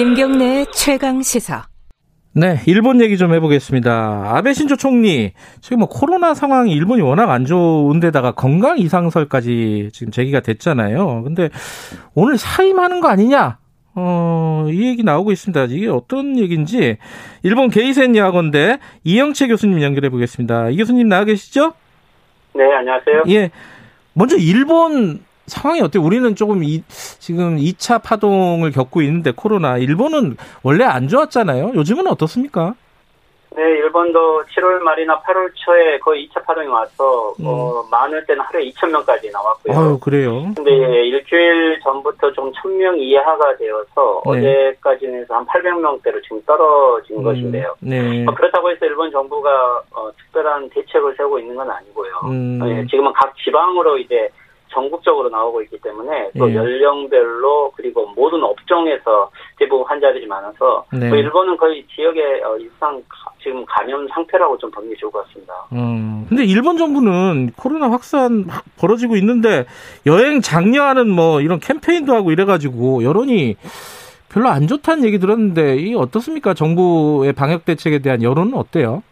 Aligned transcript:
김경래 0.00 0.64
최강 0.72 1.20
시사. 1.20 1.66
네, 2.32 2.62
일본 2.66 3.02
얘기 3.02 3.18
좀 3.18 3.34
해보겠습니다. 3.34 4.32
아베 4.34 4.54
신조 4.54 4.76
총리, 4.76 5.34
지금 5.60 5.80
뭐 5.80 5.88
코로나 5.88 6.32
상황이 6.32 6.72
일본이 6.72 7.02
워낙 7.02 7.30
안 7.30 7.44
좋은데다가 7.44 8.32
건강 8.32 8.78
이상설까지 8.78 9.90
지금 9.92 10.10
제기가 10.10 10.40
됐잖아요. 10.40 11.22
근데 11.24 11.50
오늘 12.14 12.38
사임하는 12.38 13.00
거 13.00 13.08
아니냐? 13.08 13.58
어, 13.94 14.68
이 14.70 14.86
얘기 14.86 15.02
나오고 15.02 15.32
있습니다. 15.32 15.64
이게 15.64 15.88
어떤 15.88 16.38
얘기인지 16.38 16.96
일본 17.42 17.68
게이센 17.68 18.16
여학원대 18.16 18.78
이영채 19.04 19.48
교수님 19.48 19.82
연결해 19.82 20.08
보겠습니다. 20.08 20.70
이 20.70 20.78
교수님 20.78 21.10
나와 21.10 21.24
계시죠? 21.24 21.74
네, 22.54 22.64
안녕하세요. 22.72 23.24
예. 23.28 23.50
먼저 24.14 24.38
일본 24.38 25.20
상황이 25.50 25.80
어때요? 25.80 26.02
우리는 26.02 26.34
조금 26.34 26.64
이, 26.64 26.82
지금 26.88 27.56
2차 27.56 28.02
파동을 28.02 28.70
겪고 28.70 29.02
있는데 29.02 29.32
코로나 29.32 29.76
일본은 29.76 30.36
원래 30.62 30.84
안 30.84 31.08
좋았잖아요. 31.08 31.72
요즘은 31.74 32.06
어떻습니까? 32.06 32.74
네, 33.56 33.62
일본도 33.62 34.44
7월 34.44 34.78
말이나 34.78 35.20
8월 35.22 35.50
초에 35.54 35.98
거의 35.98 36.28
2차 36.28 36.44
파동이 36.46 36.68
와서 36.68 37.34
음. 37.40 37.46
어, 37.46 37.84
많을 37.90 38.24
때는 38.24 38.42
하루에 38.42 38.70
2천 38.70 38.90
명까지 38.90 39.30
나왔고요. 39.30 39.76
아유, 39.76 39.98
그래요. 39.98 40.52
근데 40.54 40.70
음. 40.70 40.92
일주일 40.92 41.80
전부터 41.82 42.32
좀 42.32 42.52
1,000명 42.52 42.98
이하가 42.98 43.56
되어서 43.56 44.22
네. 44.26 44.30
어제까지는 44.30 45.26
한 45.28 45.44
800명대로 45.46 46.22
지금 46.22 46.40
떨어진 46.46 47.18
음. 47.18 47.22
것인데요. 47.24 47.74
네. 47.80 48.24
어, 48.26 48.34
그렇다고 48.34 48.70
해서 48.70 48.86
일본 48.86 49.10
정부가 49.10 49.82
어, 49.92 50.10
특별한 50.16 50.70
대책을 50.70 51.16
세우고 51.16 51.40
있는 51.40 51.56
건 51.56 51.68
아니고요. 51.70 52.12
음. 52.26 52.60
네, 52.60 52.86
지금은 52.86 53.12
각 53.14 53.34
지방으로 53.44 53.98
이제 53.98 54.28
전국적으로 54.72 55.28
나오고 55.28 55.62
있기 55.62 55.78
때문에 55.78 56.30
또 56.38 56.50
예. 56.50 56.54
연령별로 56.54 57.72
그리고 57.76 58.06
모든 58.14 58.42
업종에서 58.42 59.30
대부분 59.58 59.86
환자들이 59.86 60.26
많아서 60.26 60.84
네. 60.92 61.08
뭐 61.08 61.18
일본은 61.18 61.56
거의 61.56 61.84
지역의 61.94 62.42
어, 62.42 62.56
일상 62.56 63.02
지금 63.42 63.64
감염 63.66 64.06
상태라고 64.08 64.58
좀 64.58 64.70
보는 64.70 64.90
게 64.90 64.96
좋을 64.96 65.10
것 65.10 65.26
같습니다. 65.26 65.52
음. 65.72 66.26
근데 66.28 66.44
일본 66.44 66.76
정부는 66.76 67.52
코로나 67.56 67.90
확산 67.90 68.46
막 68.46 68.64
벌어지고 68.78 69.16
있는데 69.16 69.66
여행 70.06 70.40
장려하는 70.40 71.08
뭐 71.08 71.40
이런 71.40 71.58
캠페인도 71.58 72.14
하고 72.14 72.30
이래가지고 72.30 73.02
여론이 73.02 73.56
별로 74.28 74.48
안 74.48 74.68
좋다는 74.68 75.04
얘기 75.04 75.18
들었는데 75.18 75.76
이 75.76 75.94
어떻습니까? 75.94 76.54
정부의 76.54 77.32
방역 77.32 77.64
대책에 77.64 77.98
대한 77.98 78.22
여론은 78.22 78.54
어때요? 78.54 79.02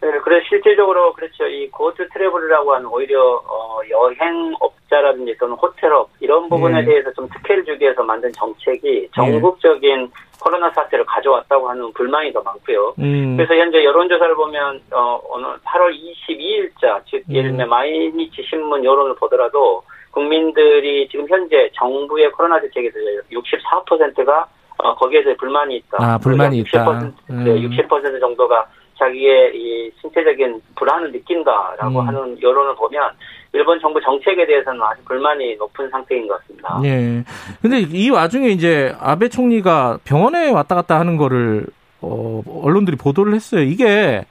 네, 0.00 0.10
그래 0.20 0.40
실질적으로 0.48 1.12
그렇죠. 1.12 1.46
이 1.46 1.68
Go 1.70 1.89
To 1.89 2.08
Travel이라고 2.10 2.74
하는 2.74 2.86
오히려 2.86 3.20
어, 3.20 3.80
여행업자라든지 3.90 5.36
또는 5.38 5.56
호텔업 5.56 6.08
이런 6.20 6.48
부분에 6.48 6.82
네. 6.82 6.86
대해서 6.86 7.12
좀 7.12 7.28
특혜를 7.28 7.64
주기 7.64 7.84
위해서 7.84 8.02
만든 8.02 8.30
정책이 8.32 9.08
전국적인 9.14 10.02
네. 10.02 10.08
코로나 10.40 10.70
사태를 10.70 11.04
가져왔다고 11.04 11.68
하는 11.68 11.92
불만이 11.94 12.32
더 12.32 12.40
많고요. 12.42 12.94
음. 13.00 13.36
그래서 13.36 13.56
현재 13.56 13.82
여론조사를 13.82 14.34
보면 14.36 14.80
어, 14.92 15.20
오늘 15.28 15.48
8월 15.64 15.92
22일자 15.92 17.02
즉 17.06 17.24
음. 17.28 17.34
예를 17.34 17.50
들면 17.50 17.66
음. 17.66 17.70
마이니치 17.70 18.42
신문 18.48 18.84
여론을 18.84 19.16
보더라도 19.16 19.82
국민들이 20.12 21.08
지금 21.08 21.26
현재 21.28 21.68
정부의 21.74 22.30
코로나 22.32 22.60
대책에 22.60 22.90
대해서 22.90 23.22
64%가 23.32 24.46
어, 24.78 24.94
거기에 24.94 25.24
대해 25.24 25.36
불만이 25.36 25.76
있다. 25.76 25.98
아, 26.00 26.18
불만이 26.18 26.62
60%, 26.62 26.68
있다. 26.68 27.12
음. 27.30 27.44
네, 27.44 27.60
60% 27.62 28.20
정도가 28.20 28.64
자기의 28.98 29.52
이 29.54 29.90
신체적인 30.00 30.60
불안을 30.76 31.12
느낀다라고 31.12 32.00
음. 32.00 32.08
하는 32.08 32.42
여론을 32.42 32.74
보면 32.74 33.10
일본 33.52 33.80
정부 33.80 34.00
정책에 34.00 34.46
대해서는 34.46 34.80
아주 34.82 35.02
불만이 35.04 35.56
높은 35.56 35.88
상태인 35.90 36.26
것 36.26 36.38
같습니다. 36.40 36.80
네. 36.82 37.24
근데 37.62 37.80
이 37.80 38.10
와중에 38.10 38.48
이제 38.48 38.94
아베 39.00 39.28
총리가 39.28 39.98
병원에 40.04 40.50
왔다 40.50 40.74
갔다 40.74 40.98
하는 40.98 41.16
거를 41.16 41.66
어, 42.00 42.42
언론들이 42.62 42.96
보도를 42.96 43.34
했어요. 43.34 43.62
이게 43.62 44.24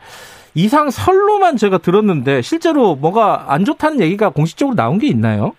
이상 0.53 0.89
설로만 0.89 1.57
제가 1.57 1.79
들었는데 1.79 2.41
실제로 2.41 2.95
뭐가 2.95 3.45
안 3.49 3.65
좋다는 3.65 4.01
얘기가 4.01 4.29
공식적으로 4.29 4.75
나온 4.75 4.99
게 4.99 5.07
있나요? 5.07 5.53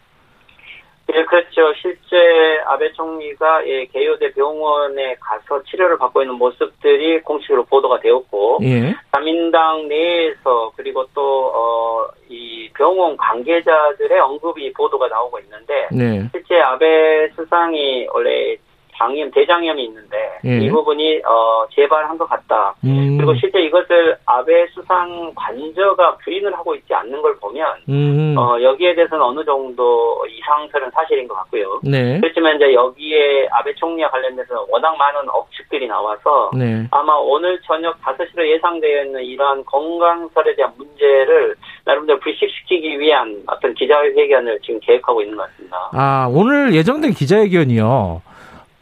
예, 1.15 1.25
그렇죠. 1.25 1.73
실제 1.81 2.61
아베 2.67 2.93
총리가 2.93 3.67
예, 3.67 3.87
개요대 3.87 4.33
병원에 4.33 5.15
가서 5.21 5.63
치료를 5.65 5.97
받고 5.97 6.23
있는 6.23 6.35
모습들이 6.35 7.21
공식으로 7.23 7.65
보도가 7.65 8.01
되었고, 8.01 8.59
예. 8.63 8.95
자민당 9.13 9.89
내에서 9.89 10.71
그리고 10.77 11.07
또, 11.15 11.51
어, 11.55 12.07
이 12.29 12.69
병원 12.75 13.17
관계자들의 13.17 14.21
언급이 14.21 14.71
보도가 14.75 15.09
나오고 15.09 15.39
있는데, 15.41 15.89
네. 15.91 16.29
실제 16.31 16.61
아베 16.61 17.31
수상이 17.35 18.07
원래 18.13 18.57
장염, 18.99 19.31
대장염이 19.31 19.85
있는데 19.85 20.17
예. 20.45 20.59
이 20.59 20.69
부분이 20.69 21.23
어, 21.25 21.67
재발한 21.75 22.19
것 22.19 22.29
같다. 22.29 22.75
음. 22.85 23.17
그리고 23.17 23.35
실제 23.37 23.61
이것을 23.61 24.17
아베 24.27 24.67
수상 24.75 25.33
관저가 25.35 26.17
부인을 26.19 26.53
하고 26.53 26.75
있지 26.75 26.93
않는 26.93 27.23
걸 27.23 27.37
보면 27.37 27.77
음. 27.89 28.35
어, 28.37 28.61
여기에 28.61 28.97
대해서는 28.97 29.25
어느 29.25 29.45
정도 29.45 30.27
이상설은 30.29 30.91
사실인 30.91 31.29
것 31.29 31.37
같고요. 31.37 31.81
네. 31.85 32.21
그렇지만 32.21 32.57
이제 32.57 32.75
여기에 32.75 33.49
아베 33.53 33.73
총리와 33.75 34.11
관련돼서 34.11 34.67
워낙 34.69 34.97
많은 34.97 35.29
억측들이 35.29 35.87
나와서 35.87 36.51
네. 36.55 36.87
아마 36.91 37.15
오늘 37.15 37.61
저녁 37.63 38.01
5시로 38.03 38.47
예상되어 38.47 39.05
있는 39.05 39.23
이러한 39.23 39.65
건강설에 39.65 40.57
대한 40.57 40.73
문제를 40.77 41.55
나름대로 41.85 42.19
불식시키기 42.19 42.99
위한 42.99 43.43
어떤 43.47 43.75
기자회견을 43.75 44.59
지금 44.63 44.81
계획하고 44.81 45.23
있는 45.23 45.37
것 45.37 45.49
같습니다. 45.51 45.91
아 45.93 46.29
오늘 46.31 46.75
예정된 46.75 47.13
기자회견이요. 47.13 48.23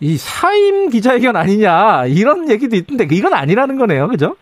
이 0.00 0.16
사임 0.16 0.90
기자회견 0.90 1.36
아니냐 1.36 2.06
이런 2.06 2.50
얘기도 2.50 2.76
있던데 2.76 3.06
이건 3.10 3.34
아니라는 3.34 3.78
거네요, 3.78 4.08
그죠? 4.08 4.36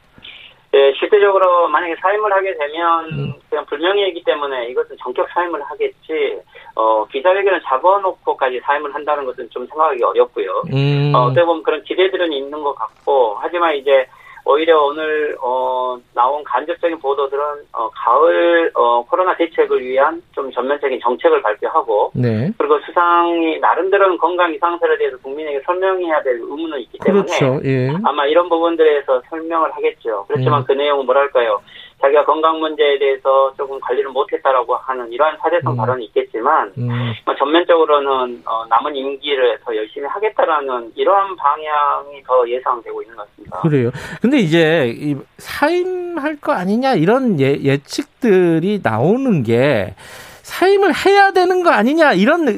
네, 0.72 0.92
실제적으로 0.98 1.69
만약에 1.69 1.94
사임을 2.03 2.32
하게 2.32 2.53
되면 2.59 3.04
음. 3.12 3.32
그냥 3.48 3.65
불명예이기 3.66 4.25
때문에 4.25 4.70
이것은 4.70 4.97
전격 5.00 5.28
사임을 5.32 5.62
하겠지. 5.62 6.41
어, 6.75 7.06
기자회견을 7.06 7.62
잡아놓고까지 7.62 8.60
사임을 8.65 8.92
한다는 8.92 9.25
것은 9.25 9.48
좀 9.50 9.65
생각하기 9.69 10.03
어렵고요. 10.03 10.62
음. 10.72 11.12
어, 11.15 11.26
어떻게 11.26 11.44
보면 11.44 11.62
그런 11.62 11.84
기대들은 11.84 12.32
있는 12.32 12.60
것 12.65 12.75
같고 12.75 13.38
하지만 13.41 13.76
이제 13.76 14.09
오히려 14.47 14.82
오늘 14.84 15.34
어, 15.43 15.97
나온 16.15 16.44
간접적인 16.44 16.99
보도들은 16.99 17.43
어, 17.72 17.88
가을 17.91 18.71
어, 18.75 19.05
코로나 19.05 19.34
대책을 19.37 19.81
위한 19.81 20.22
좀 20.32 20.53
전면적인 20.53 21.00
정책을 21.00 21.41
발표하고 21.41 22.12
네. 22.15 22.50
그리고 22.59 22.78
수상이 22.81 23.59
나름대로는 23.59 24.19
건강 24.19 24.53
이상설에 24.54 24.99
대해서 24.99 25.16
국민에게 25.19 25.62
설명해야 25.65 26.22
될 26.22 26.38
의무는 26.41 26.78
있기 26.81 26.99
때문에 26.99 27.25
그렇죠. 27.25 27.60
예. 27.65 27.91
아마 28.04 28.27
이런 28.27 28.49
부분들에서 28.49 29.22
설명을 29.31 29.72
하겠죠. 29.72 30.27
그렇지만 30.28 30.60
음. 30.60 30.65
그 30.66 30.72
내용은 30.72 31.06
뭐랄까요? 31.06 31.60
자기가 32.04 32.25
건강 32.26 32.60
문제에 32.60 32.98
대해서 32.98 33.53
조금 33.56 33.81
관리를 33.81 34.10
못했다라고 34.10 34.76
하는 34.76 35.10
이러한 35.10 35.38
사대성 35.41 35.72
음. 35.72 35.76
발언이 35.76 36.04
있겠지만 36.06 36.70
음. 36.76 37.12
뭐 37.25 37.34
전면적으로는 37.34 38.42
어, 38.44 38.66
남은 38.69 38.94
임기를 38.94 39.59
더 39.65 39.75
열심히 39.75 40.06
하겠다라는 40.06 40.92
이러한 40.97 41.34
방향이 41.37 42.22
더 42.26 42.47
예상되고 42.47 43.03
있는 43.03 43.16
것 43.16 43.26
같습니다. 43.26 43.60
그래요. 43.60 43.91
근데 44.20 44.38
이제 44.38 44.92
이 44.94 45.16
사임할 45.38 46.41
거 46.41 46.53
아니냐 46.53 46.94
이런 46.94 47.41
예, 47.41 47.56
예측들이 47.62 48.81
나오는 48.82 49.42
게 49.42 49.94
사임을 50.42 50.92
해야 51.06 51.31
되는 51.32 51.62
거 51.62 51.71
아니냐 51.71 52.12
이런 52.12 52.48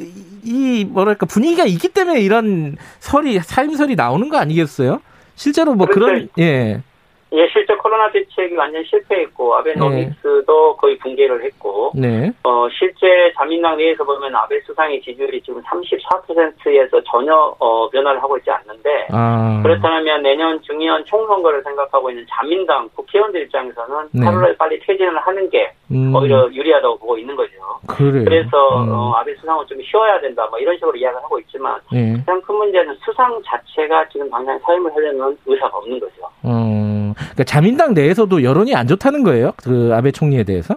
이 0.44 0.84
뭐랄까 0.84 1.26
분위기가 1.26 1.64
있기 1.64 1.88
때문에 1.90 2.20
이런 2.20 2.76
설이 2.98 3.38
사임설이 3.38 3.94
나오는 3.94 4.28
거 4.28 4.38
아니겠어요? 4.38 5.00
실제로 5.36 5.74
뭐 5.74 5.86
그렇죠. 5.86 6.06
그런 6.06 6.28
예. 6.40 6.80
예, 7.32 7.48
실제 7.52 7.74
코로나 7.74 8.10
대책이 8.12 8.54
완전 8.56 8.84
실패했고 8.84 9.56
아베 9.56 9.74
노믹스도 9.74 10.44
네. 10.46 10.76
거의 10.78 10.98
붕괴를 10.98 11.42
했고 11.42 11.90
네. 11.94 12.30
어 12.44 12.68
실제 12.70 13.32
자민당 13.36 13.76
내에서 13.76 14.04
보면 14.04 14.34
아베 14.34 14.60
수상의 14.60 15.00
지지율이 15.02 15.42
지금 15.42 15.60
34%에서 15.62 17.02
전혀 17.02 17.34
어 17.58 17.90
변화를 17.90 18.22
하고 18.22 18.38
있지 18.38 18.50
않는데 18.50 19.08
아. 19.10 19.60
그렇다면 19.64 20.22
내년 20.22 20.60
중의원 20.62 21.04
총선거를 21.04 21.62
생각하고 21.64 22.10
있는 22.10 22.24
자민당 22.30 22.88
국회의원들 22.94 23.42
입장에서는 23.42 24.08
네. 24.12 24.24
8월에 24.24 24.56
빨리 24.56 24.78
퇴진을 24.80 25.18
하는 25.18 25.50
게 25.50 25.72
음. 25.90 26.14
오히려 26.14 26.50
유리하다고 26.52 26.98
보고 26.98 27.16
있는 27.18 27.36
거죠. 27.36 27.52
그래요. 27.86 28.24
그래서 28.24 28.82
음. 28.82 28.90
어, 28.90 29.12
아베 29.16 29.34
수상은 29.36 29.64
좀 29.66 29.78
쉬어야 29.82 30.20
된다 30.20 30.46
뭐 30.50 30.58
이런 30.58 30.74
식으로 30.76 30.96
이야기를 30.96 31.22
하고 31.22 31.38
있지만 31.40 31.78
네. 31.92 32.16
가장 32.18 32.40
큰 32.42 32.54
문제는 32.56 32.94
수상 33.04 33.40
자체가 33.44 34.08
지금 34.08 34.28
당장 34.30 34.58
사임을 34.64 34.92
하려는 34.94 35.36
의사가 35.46 35.78
없는 35.78 36.00
거죠. 36.00 36.22
음. 36.44 37.14
그러니까 37.16 37.44
자민당 37.44 37.94
내에서도 37.94 38.42
여론이 38.42 38.74
안 38.74 38.86
좋다는 38.86 39.22
거예요. 39.22 39.52
그 39.62 39.92
아베 39.94 40.10
총리에 40.10 40.44
대해서? 40.44 40.74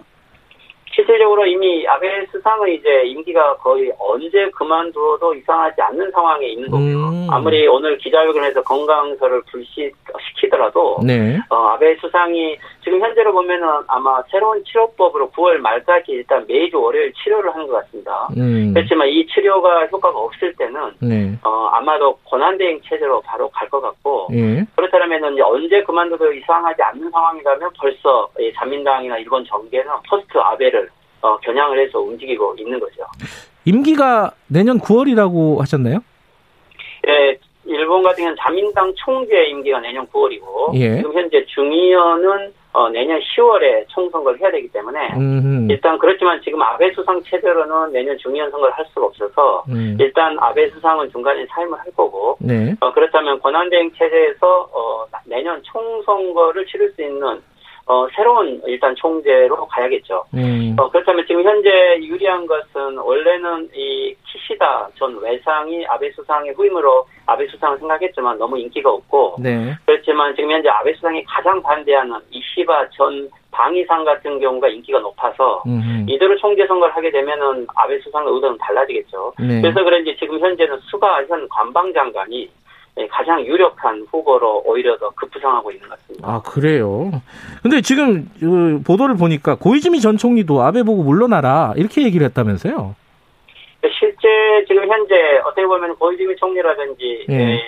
아베 1.90 2.24
수상은 2.30 2.68
이제 2.68 3.02
임기가 3.06 3.56
거의 3.56 3.92
언제 3.98 4.48
그만두어도 4.50 5.34
이상하지 5.34 5.82
않는 5.82 6.10
상황에 6.12 6.46
있는 6.46 6.70
거고요. 6.70 6.96
음. 6.96 7.26
아무리 7.30 7.66
오늘 7.66 7.98
기자회견에서 7.98 8.62
건강서를 8.62 9.42
불시시키더라도 9.50 11.00
네. 11.04 11.38
어, 11.48 11.56
아베 11.70 11.96
수상이 11.96 12.56
지금 12.84 13.00
현재로 13.00 13.32
보면은 13.32 13.66
아마 13.88 14.22
새로운 14.30 14.62
치료법으로 14.64 15.30
9월 15.30 15.56
말까지 15.58 16.12
일단 16.12 16.44
매주 16.46 16.80
월요일 16.80 17.12
치료를 17.14 17.52
하는 17.52 17.66
것 17.66 17.82
같습니다. 17.84 18.28
음. 18.36 18.72
그렇지만 18.72 19.08
이 19.08 19.26
치료가 19.26 19.86
효과가 19.86 20.16
없을 20.16 20.54
때는 20.54 20.92
네. 21.00 21.36
어, 21.42 21.70
아마도 21.72 22.16
권한대행 22.24 22.80
체제로 22.84 23.20
바로 23.22 23.48
갈 23.50 23.70
것 23.70 23.80
같고 23.80 24.26
예. 24.32 24.64
그렇다면은 24.74 25.40
언제 25.40 25.80
그만둬도 25.84 26.32
이상하지 26.32 26.82
않는 26.82 27.08
상황이라면 27.08 27.70
벌써 27.78 28.28
자민당이나 28.56 29.18
일본 29.18 29.44
정계는 29.44 29.86
포스트 30.08 30.38
아베를 30.38 30.88
어, 31.22 31.36
겨냥을 31.38 31.78
해서 31.78 32.00
움직이고 32.00 32.54
있는 32.58 32.78
거죠. 32.80 33.02
임기가 33.64 34.32
내년 34.46 34.78
9월이라고 34.78 35.58
하셨나요? 35.58 35.98
예, 37.08 37.38
일본 37.64 38.02
같은 38.02 38.22
경우는 38.22 38.36
자민당 38.40 38.92
총재 38.96 39.44
임기가 39.46 39.80
내년 39.80 40.06
9월이고 40.06 40.74
예. 40.74 40.96
지금 40.96 41.12
현재 41.12 41.44
중의원은 41.46 42.52
어, 42.72 42.88
내년 42.88 43.18
10월에 43.18 43.84
총선거를 43.88 44.40
해야 44.40 44.50
되기 44.50 44.68
때문에 44.68 45.14
음흠. 45.16 45.72
일단 45.72 45.98
그렇지만 45.98 46.40
지금 46.42 46.62
아베 46.62 46.92
수상 46.92 47.20
체제로는 47.24 47.92
내년 47.92 48.16
중의원 48.18 48.50
선거를 48.50 48.72
할 48.74 48.84
수가 48.94 49.06
없어서 49.06 49.64
음. 49.68 49.96
일단 49.98 50.36
아베 50.38 50.70
수상은 50.70 51.10
중간에 51.10 51.44
사임을 51.46 51.76
할 51.78 51.86
거고 51.96 52.36
네. 52.38 52.74
어, 52.80 52.92
그렇다면 52.92 53.40
권한대행 53.40 53.90
체제에서 53.98 54.68
어, 54.72 55.04
내년 55.24 55.60
총선거를 55.64 56.64
치를 56.66 56.92
수 56.92 57.02
있는 57.02 57.42
어, 57.90 58.06
새로운 58.14 58.62
일단 58.66 58.94
총재로 58.94 59.66
가야겠죠. 59.66 60.22
음. 60.34 60.76
어, 60.78 60.88
그렇다면 60.88 61.24
지금 61.26 61.42
현재 61.42 61.68
유리한 62.00 62.46
것은 62.46 62.96
원래는 62.96 63.68
이 63.74 64.14
키시다 64.24 64.88
전 64.94 65.18
외상이 65.20 65.84
아베 65.88 66.08
수상의 66.12 66.52
후임으로 66.52 67.04
아베 67.26 67.48
수상을 67.48 67.78
생각했지만 67.78 68.38
너무 68.38 68.56
인기가 68.58 68.90
없고 68.92 69.38
네. 69.40 69.74
그렇지만 69.86 70.36
지금 70.36 70.52
현재 70.52 70.68
아베 70.68 70.94
수상이 70.94 71.24
가장 71.24 71.60
반대하는 71.60 72.16
이시바 72.30 72.90
전 72.90 73.28
방위상 73.50 74.04
같은 74.04 74.38
경우가 74.38 74.68
인기가 74.68 75.00
높아서 75.00 75.64
음흠. 75.66 76.04
이대로 76.08 76.36
총재 76.36 76.64
선거를 76.68 76.94
하게 76.94 77.10
되면은 77.10 77.66
아베 77.74 77.98
수상의 77.98 78.32
의도는 78.32 78.56
달라지겠죠. 78.58 79.32
네. 79.40 79.60
그래서 79.62 79.82
그런지 79.82 80.16
지금 80.16 80.38
현재는 80.38 80.78
수가 80.82 81.24
현 81.24 81.48
관방장관이 81.48 82.38
네, 82.38 82.50
가장 83.08 83.44
유력한 83.44 84.06
후보로 84.10 84.62
오히려 84.66 84.96
더 84.98 85.10
급부상하고 85.10 85.70
있는 85.70 85.88
것 85.88 85.98
같습니다. 85.98 86.28
아 86.28 86.42
그래요. 86.42 87.10
근데 87.62 87.80
지금 87.80 88.28
그 88.38 88.82
보도를 88.86 89.16
보니까 89.16 89.56
고이즈미 89.56 90.00
전 90.00 90.16
총리도 90.16 90.62
아베 90.62 90.82
보고 90.82 91.02
물러나라 91.02 91.72
이렇게 91.76 92.02
얘기를 92.02 92.26
했다면서요? 92.26 92.94
실제 93.98 94.28
지금 94.66 94.86
현재 94.86 95.14
어떻게 95.44 95.66
보면 95.66 95.96
고이즈미 95.96 96.36
총리라든지 96.36 97.24
네. 97.28 97.60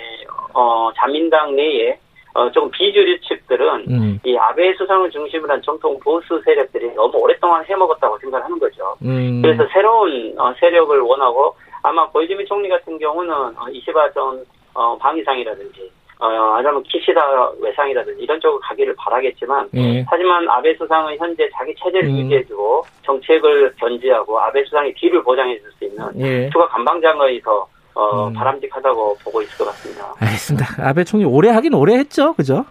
어, 0.53 0.91
자민당 0.95 1.55
내에 1.55 1.97
어, 2.35 2.49
좀 2.51 2.69
비주류 2.71 3.19
측들은 3.21 3.85
음. 3.89 4.19
이 4.25 4.35
아베 4.37 4.73
수상을 4.73 5.09
중심으로 5.11 5.53
한 5.53 5.61
정통 5.61 5.99
보수 5.99 6.41
세력들이 6.43 6.93
너무 6.95 7.17
오랫동안 7.17 7.63
해먹었다고 7.65 8.17
생각하는 8.19 8.57
거죠. 8.59 8.95
음. 9.03 9.41
그래서 9.41 9.67
새로운 9.71 10.33
어, 10.39 10.53
세력을 10.59 10.99
원하고 10.99 11.55
아마 11.83 12.07
고이즈미 12.09 12.45
총리 12.45 12.69
같은 12.69 12.97
경우는 12.97 13.33
어, 13.33 13.67
이시바 13.71 14.11
전 14.13 14.43
어, 14.73 14.97
방위상이라든지 14.97 15.91
어, 16.19 16.25
아니면 16.55 16.81
키시다 16.83 17.51
외상이라든지 17.59 18.23
이런 18.23 18.39
쪽으로 18.39 18.59
가기를 18.61 18.95
바라겠지만 18.97 19.69
예. 19.75 20.05
하지만 20.07 20.47
아베 20.49 20.73
수상은 20.75 21.17
현재 21.17 21.49
자기 21.53 21.73
체제를 21.75 22.07
음. 22.09 22.17
유지해주고 22.19 22.85
정책을 23.03 23.73
견지하고 23.77 24.39
아베 24.39 24.63
수상의 24.63 24.93
뒤를 24.93 25.21
보장해줄 25.23 25.71
수 25.77 25.85
있는 25.85 26.05
예. 26.19 26.49
추가 26.49 26.67
감방장의서 26.69 27.67
어, 27.95 28.27
음. 28.27 28.33
바람직하다고 28.33 29.17
보고 29.23 29.41
있을 29.41 29.57
것 29.57 29.65
같습니다. 29.65 30.13
알겠습니다. 30.19 30.65
아베 30.87 31.03
총리 31.03 31.25
오래 31.25 31.49
하긴 31.49 31.73
오래 31.73 31.95
했죠, 31.95 32.33
그죠? 32.33 32.65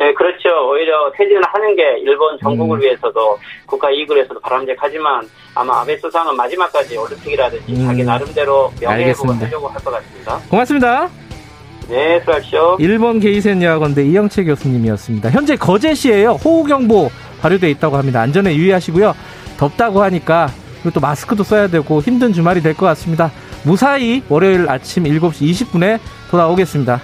네, 0.00 0.14
그렇죠. 0.14 0.48
오히려 0.70 1.12
퇴진을 1.14 1.42
하는 1.46 1.76
게 1.76 1.82
일본 2.02 2.38
전국을 2.38 2.78
음. 2.78 2.82
위해서도 2.82 3.38
국가 3.66 3.90
이익을 3.90 4.16
위해서도 4.16 4.40
바람직하지만 4.40 5.28
아마 5.54 5.80
아베 5.82 5.94
수상은 5.98 6.34
마지막까지 6.36 6.96
올림픽이라든지 6.96 7.72
음. 7.74 7.86
자기 7.86 8.02
나름대로 8.02 8.72
명예회복을 8.80 9.40
하려고 9.42 9.68
할 9.68 9.80
것 9.84 9.90
같습니다. 9.90 10.38
고맙습니다. 10.48 11.08
네, 11.90 12.18
수고하십시오. 12.20 12.76
일본 12.80 13.20
게이센 13.20 13.62
여학원대 13.62 14.04
이영채 14.06 14.44
교수님이었습니다. 14.44 15.28
현재 15.30 15.56
거제시에요. 15.56 16.32
호우경보 16.44 17.10
발효돼 17.42 17.68
있다고 17.72 17.96
합니다. 17.98 18.20
안전에 18.22 18.54
유의하시고요. 18.56 19.14
덥다고 19.58 20.00
하니까 20.04 20.48
그리고 20.82 20.94
또 20.94 21.00
마스크도 21.00 21.42
써야 21.44 21.66
되고 21.66 22.00
힘든 22.00 22.32
주말이 22.32 22.62
될 22.62 22.72
것 22.74 22.86
같습니다. 22.86 23.30
무사히 23.64 24.22
월요일 24.30 24.66
아침 24.70 25.04
7시 25.04 25.42
20분에 25.50 25.98
돌아오겠습니다. 26.30 27.00